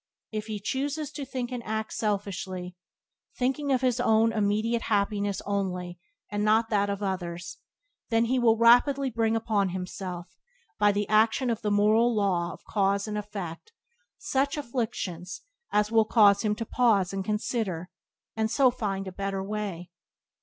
[0.31, 2.75] If he chooses to think and act selfishly,
[3.37, 5.99] thinking of his own immediate happiness only
[6.31, 7.59] and not of that of others,
[8.09, 10.39] then he will rapidly bring upon himself,
[10.79, 13.73] by the action of the moral law of cause and effect,
[14.17, 15.41] such afflictions
[15.71, 17.91] as will cause him to pause and consider,
[18.35, 19.91] and so find a better way.